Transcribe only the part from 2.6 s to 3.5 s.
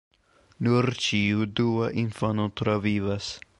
travivas.